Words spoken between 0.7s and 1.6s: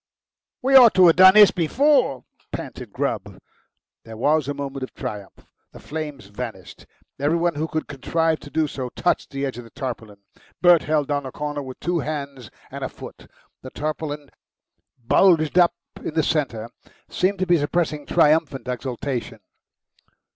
ought to have done this